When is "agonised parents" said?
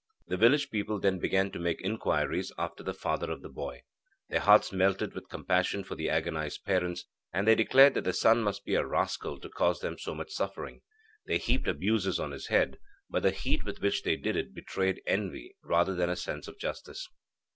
6.09-7.05